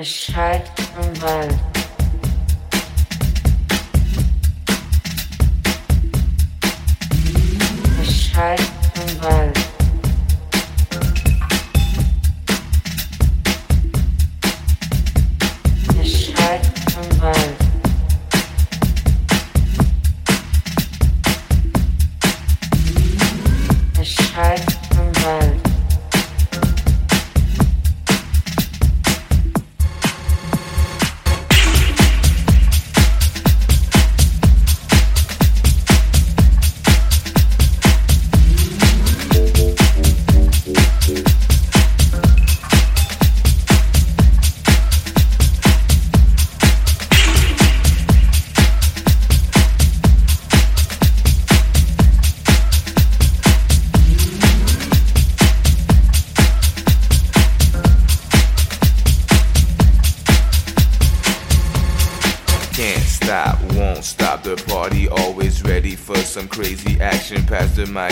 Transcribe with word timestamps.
Es 0.00 0.26
schallt 0.26 0.62
im 1.02 1.22
Wald. 1.22 1.58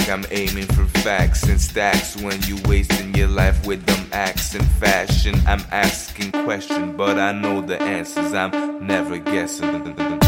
I'm 0.08 0.24
aiming 0.30 0.66
for 0.66 0.84
facts 1.00 1.42
and 1.44 1.60
stacks 1.60 2.16
when 2.16 2.40
you 2.42 2.56
wasting 2.66 3.14
your 3.14 3.28
life 3.28 3.66
with 3.66 3.84
them 3.86 4.06
acts 4.12 4.54
and 4.54 4.66
fashion. 4.72 5.34
I'm 5.46 5.62
asking 5.70 6.32
questions, 6.32 6.94
but 6.96 7.18
I 7.18 7.32
know 7.32 7.60
the 7.60 7.80
answers. 7.80 8.32
I'm 8.34 8.86
never 8.86 9.18
guessing. 9.18 10.25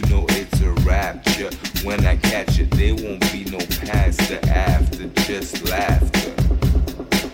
you 0.00 0.14
know 0.14 0.26
it's 0.30 0.60
a 0.60 0.70
rapture. 0.82 1.50
When 1.84 2.06
I 2.06 2.16
catch 2.16 2.58
it, 2.58 2.70
there 2.70 2.94
won't 2.94 3.20
be 3.32 3.44
no 3.44 3.58
past 3.84 4.30
after, 4.48 5.06
just 5.26 5.68
laughter. 5.68 6.34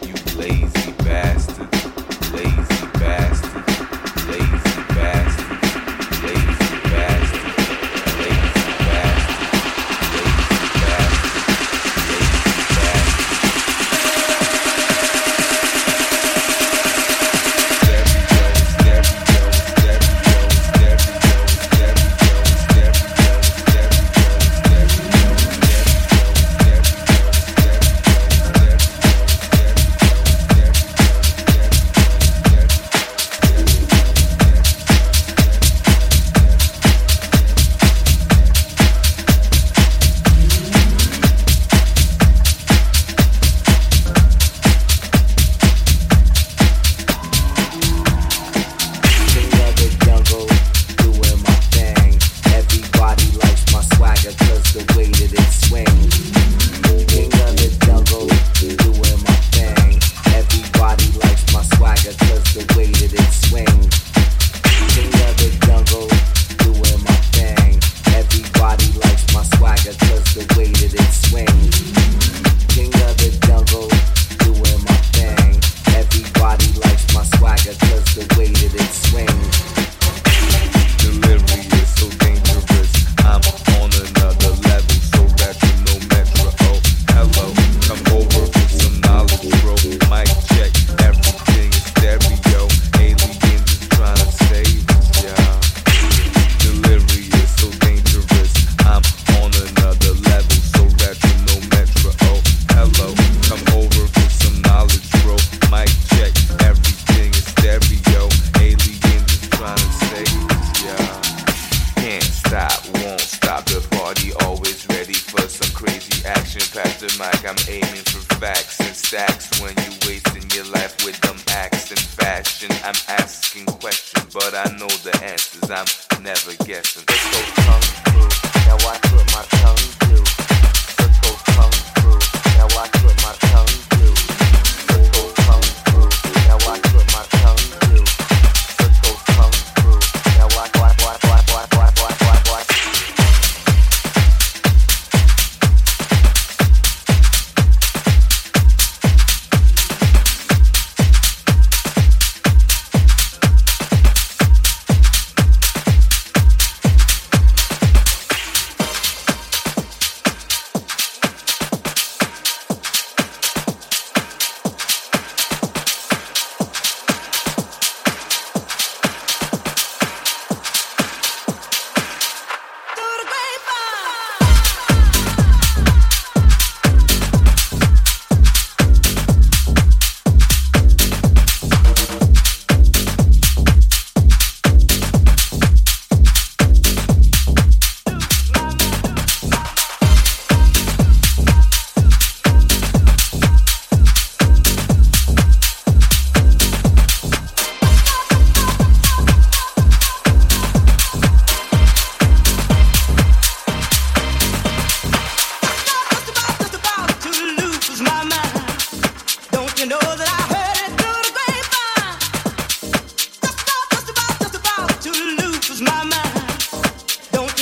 You 0.07 0.15
lazy 0.39 0.93
bastard, 0.93 1.73
lazy. 2.33 2.76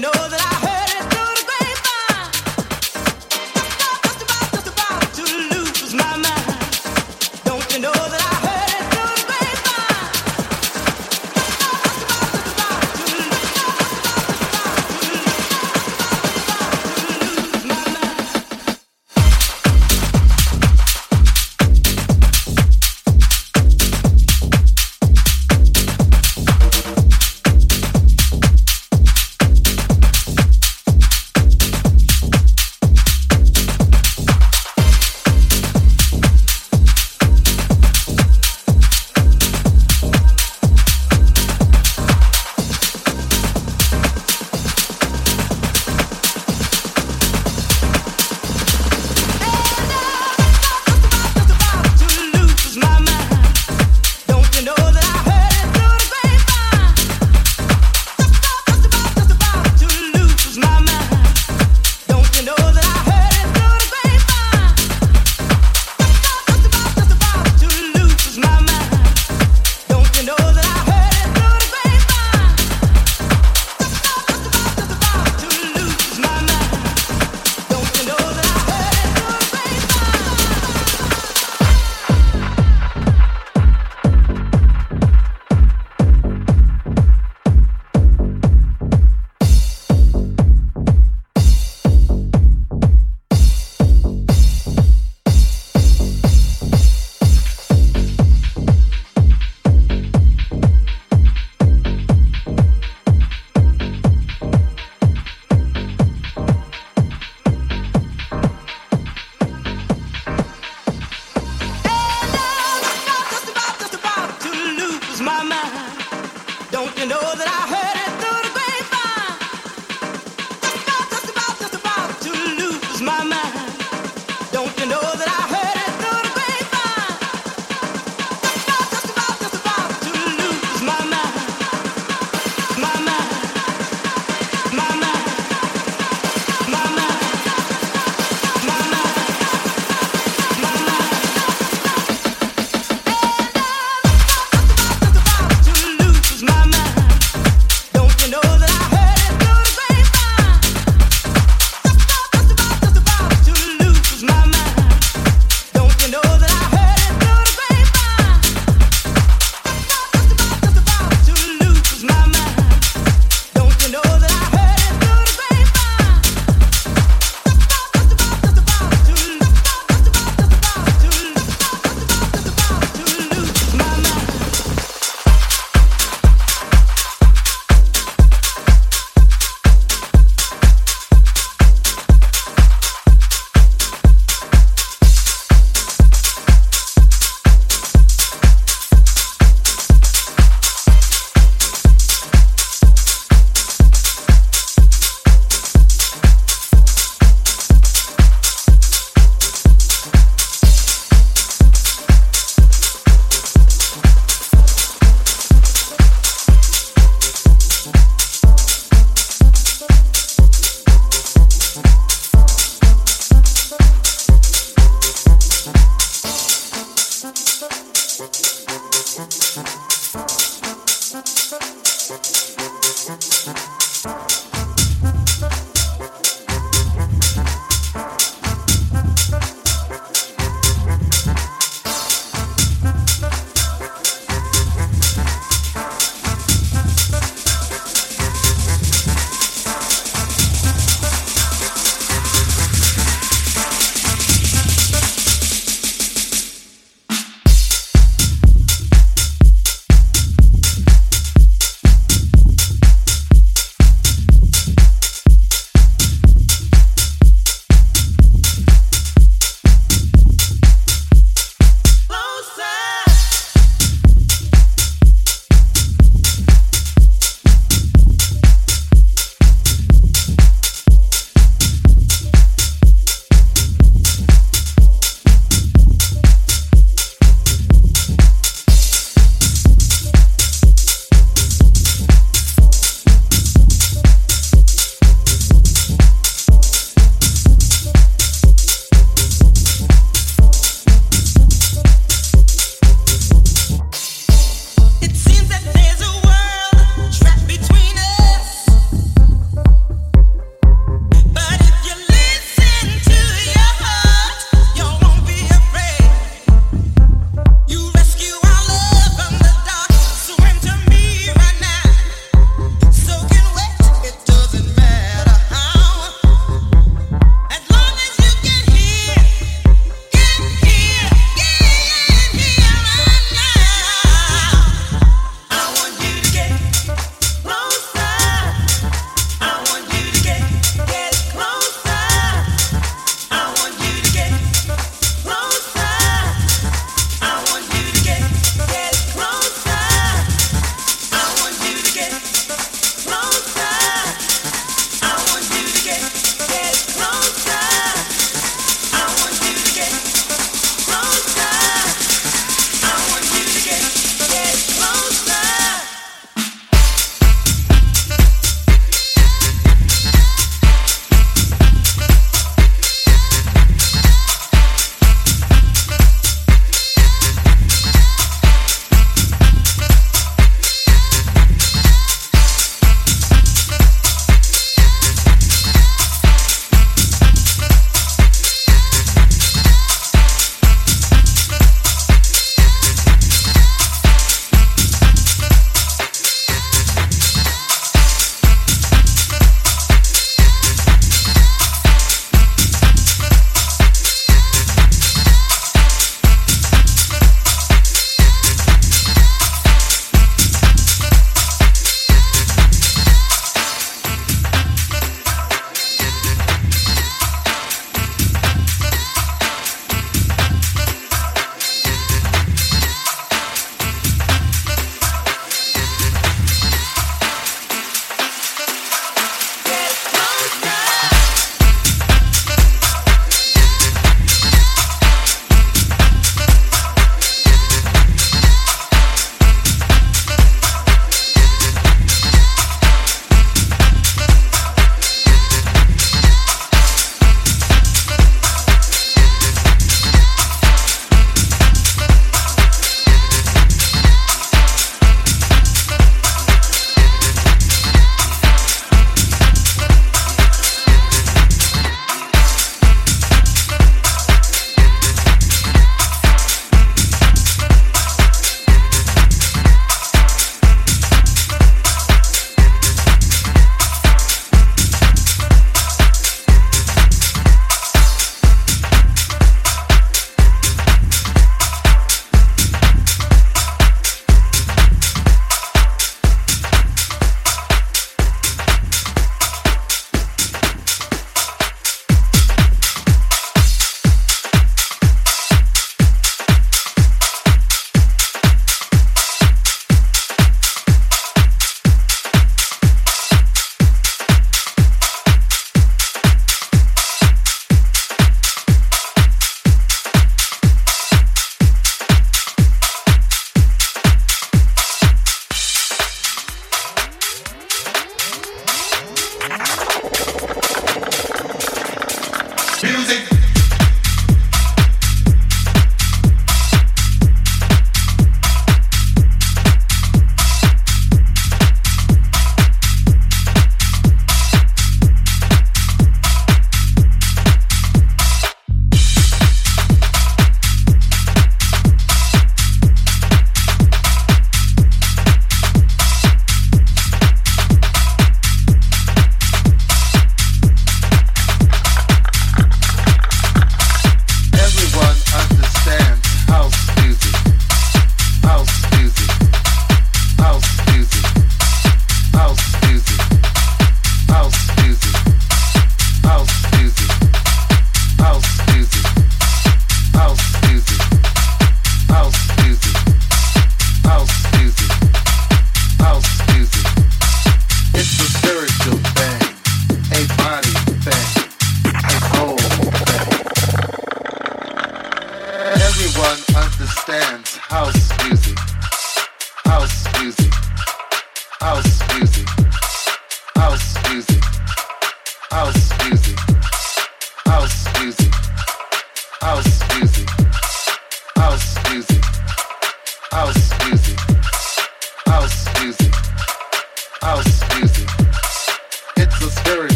know 0.00 0.10
that 0.12 0.40
I 0.40 0.47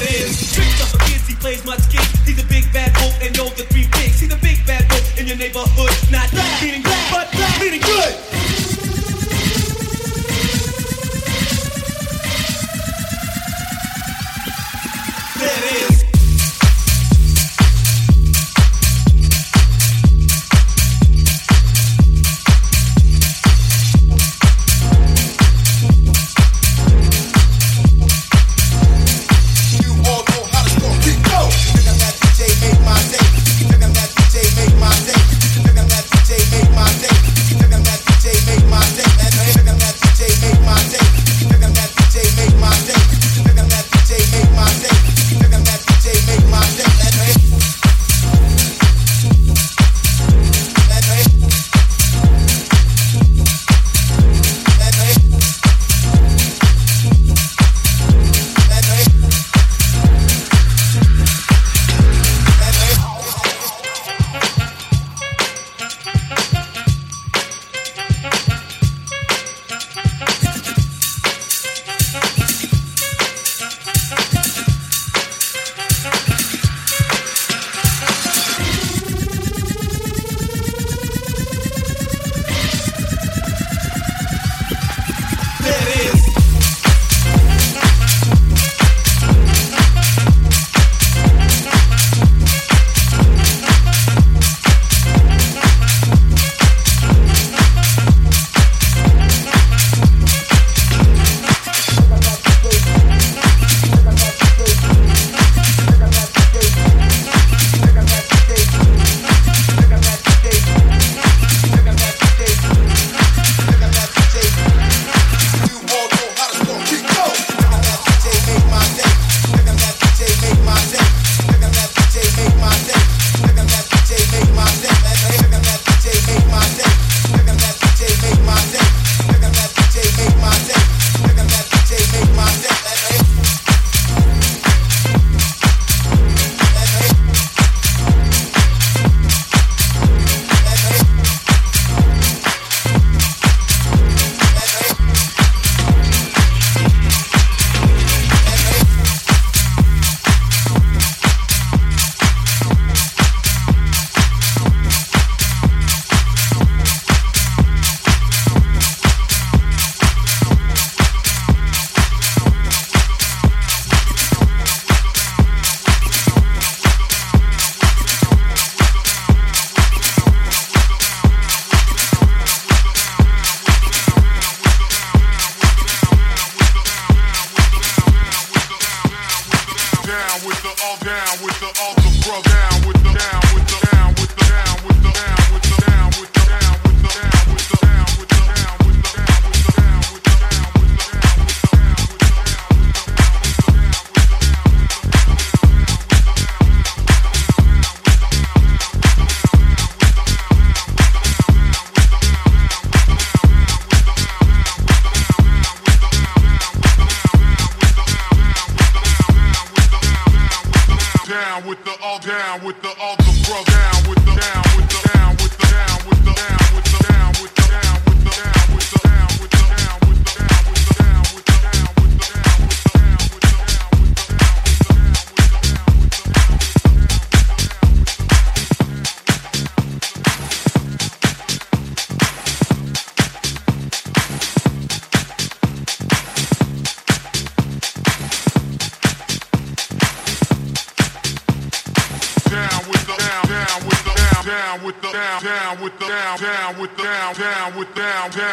that 0.00 0.12
is. 0.14 0.52
Tricks 0.52 0.80
up 0.82 1.00
kids, 1.00 1.26
he 1.26 1.34
plays 1.34 1.64
much 1.64 1.88
kids. 1.90 2.08
He's 2.26 2.42
a 2.42 2.46
big 2.46 2.72
bad 2.72 2.96
wolf 3.00 3.14
and 3.22 3.36
knows 3.36 3.54
the 3.54 3.64
three 3.64 3.86
pigs. 3.92 4.20
He's 4.20 4.32
a 4.32 4.36
big 4.36 4.64
bad 4.66 4.90
wolf 4.90 5.18
in 5.18 5.26
your 5.26 5.36
neighborhood. 5.36 5.92
Not 6.10 6.30
that, 6.30 6.58
meaning 6.62 6.82
good, 6.82 7.04
but 7.10 7.30
that, 7.32 7.58
meaning 7.60 7.80
good. 7.80 8.14
That 15.40 15.90
is. 15.90 15.99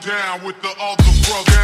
down 0.01 0.45
with 0.45 0.61
the 0.61 0.75
other 0.81 1.13
brother. 1.29 1.64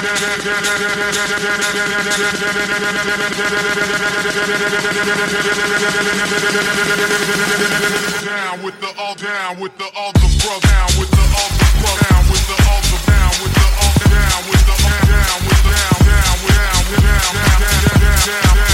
Down 0.00 0.08
with 8.62 8.80
the 8.80 8.88
all 8.96 9.14
down 9.14 9.60
with 9.60 9.76
the 9.76 9.84
all 9.94 10.12
the 10.12 10.28
bro 10.40 10.56
down 10.60 10.88
with 10.98 11.10
the 11.10 11.20
all 11.36 11.50
the 11.52 11.68
bro 11.80 11.92
down 12.00 12.24
with 12.30 12.46
the 12.48 12.56
all 12.64 12.80
the 12.80 12.96
down 13.04 13.32
with 13.42 13.52
the 13.52 13.66
all 13.76 13.92
down 14.08 14.40
with 14.48 14.64
the 14.64 14.72
all 14.72 15.04
down 15.04 15.36
with 15.44 15.60
the 15.60 15.68
down 15.68 16.00
down 16.00 16.24
down 16.24 16.48
down 16.80 17.28
down 17.28 17.36
down 17.40 17.76
down 18.00 18.56
down 18.56 18.69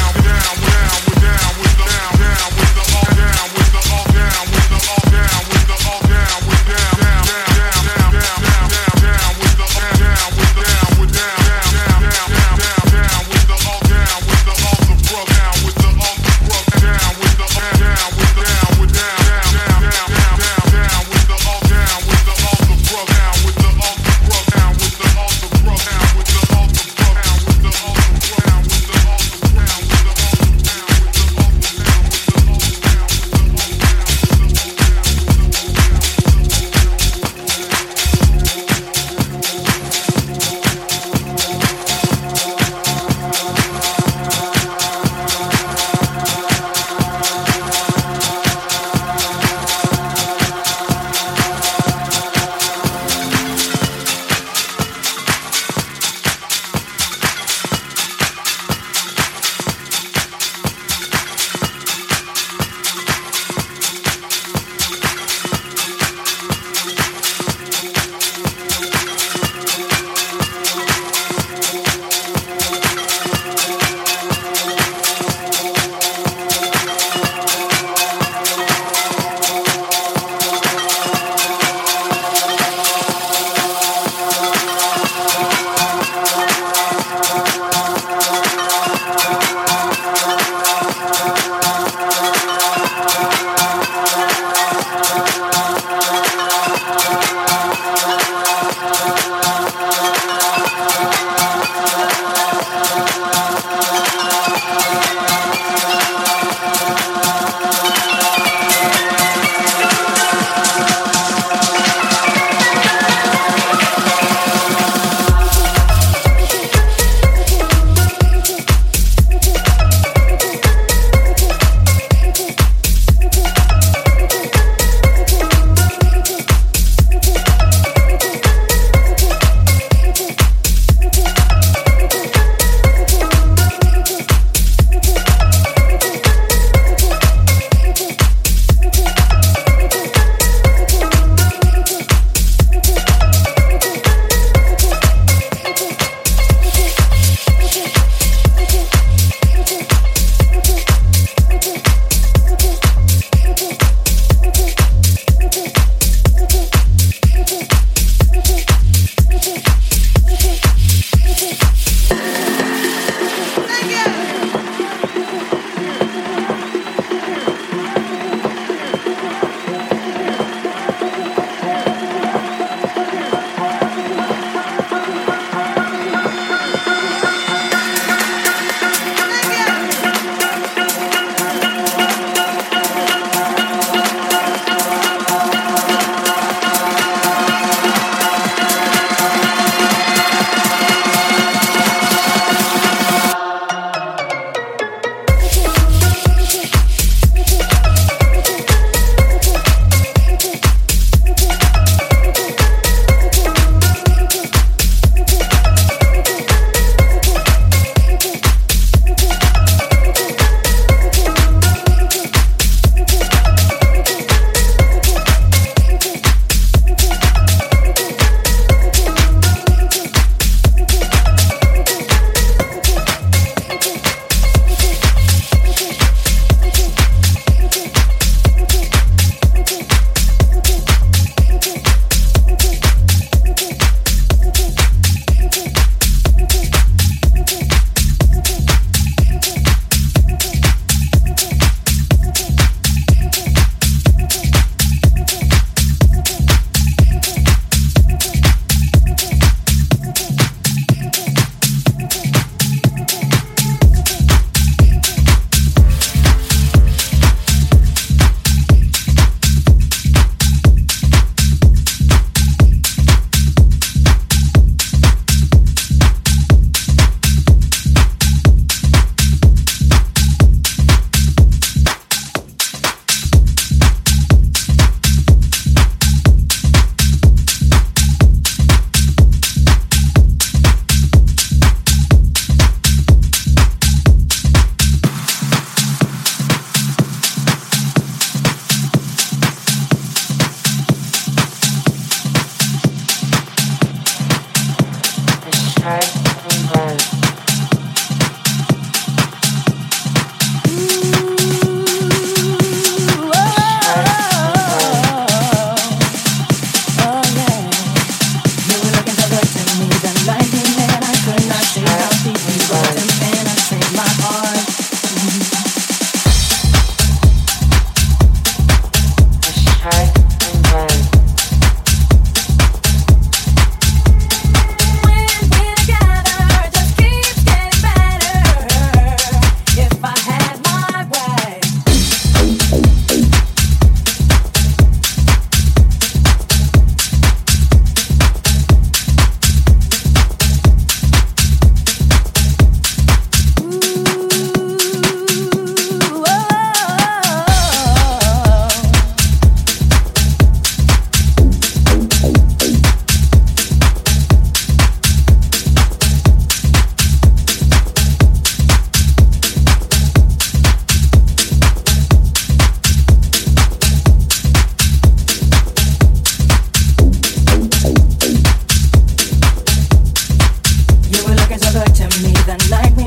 is 371.56 371.74
other 371.74 371.86
to 371.86 372.04
me 372.22 372.32
than 372.44 372.58
like. 372.70 373.05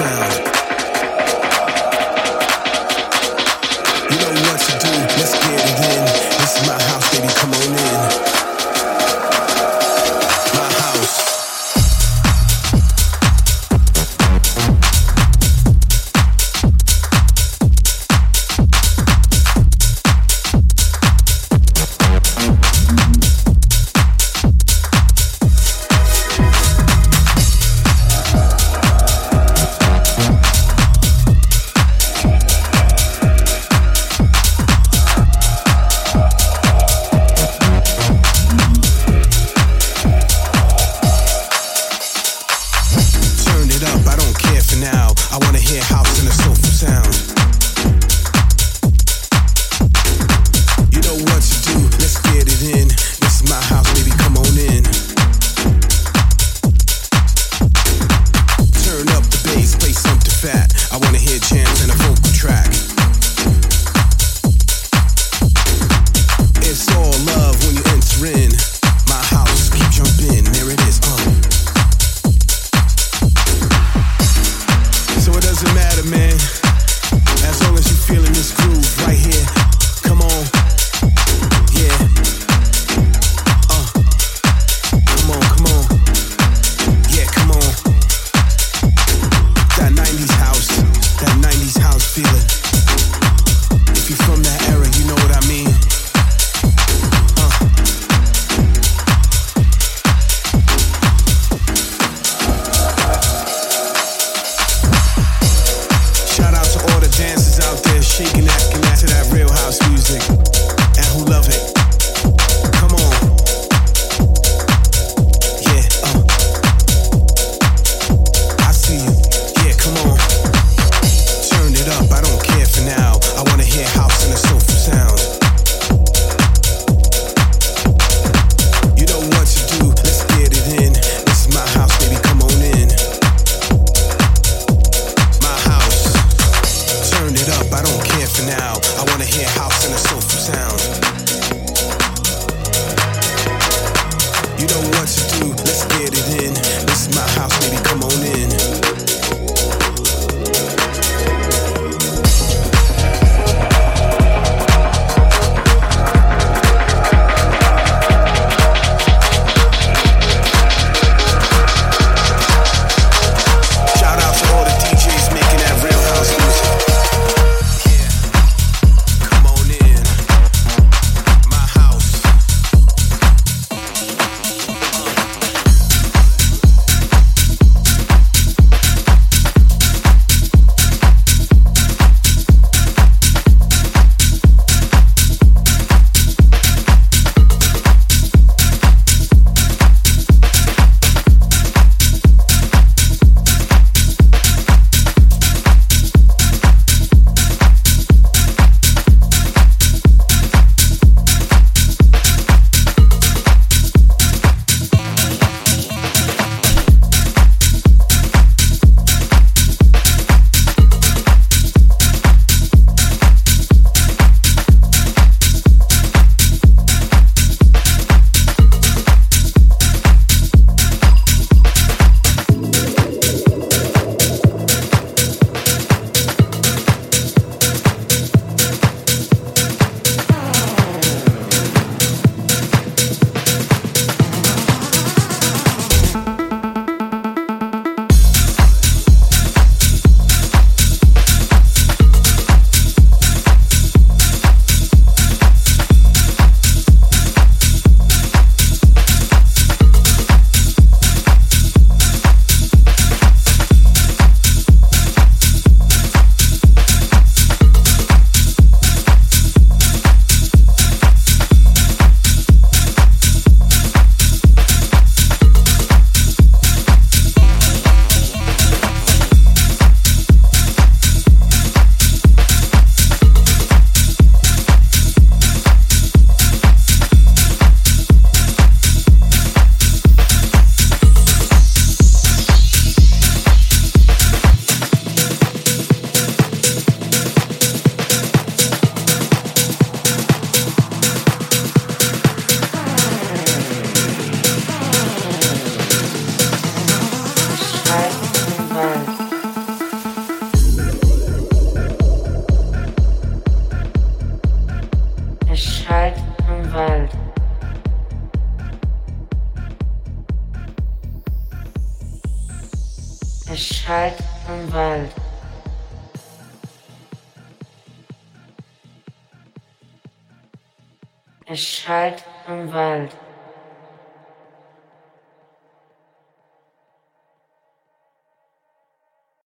Sound. 0.00 0.49